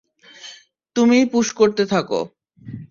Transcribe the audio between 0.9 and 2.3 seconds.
তুমিই পুশ করতে থাকো।